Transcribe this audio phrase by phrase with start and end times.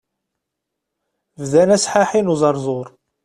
[1.39, 2.87] Bdan asḥaḥi n uẓerẓur.